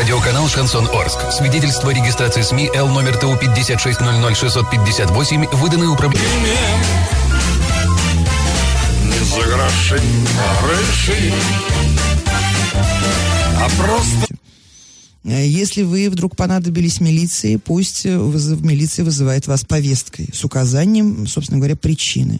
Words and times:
Радиоканал 0.00 0.48
«Шансон 0.48 0.88
Орск». 0.94 1.18
Свидетельство 1.30 1.90
регистрации 1.90 2.40
СМИ 2.40 2.70
Л 2.74 2.88
номер 2.88 3.18
ТУ 3.18 3.34
5600658, 3.34 5.56
выданы 5.56 5.88
управлением. 5.88 6.26
Не 9.04 9.18
за 9.26 9.42
гроши, 9.42 10.00
а 10.38 10.64
гроши, 10.64 11.34
а 13.58 13.68
просто... 13.76 14.26
Если 15.22 15.82
вы 15.82 16.08
вдруг 16.08 16.34
понадобились 16.34 17.02
милиции, 17.02 17.56
пусть 17.56 18.06
вызов- 18.06 18.64
милиция 18.64 19.04
вызывает 19.04 19.46
вас 19.48 19.66
повесткой 19.66 20.30
с 20.32 20.42
указанием, 20.46 21.26
собственно 21.26 21.58
говоря, 21.58 21.76
причины. 21.76 22.38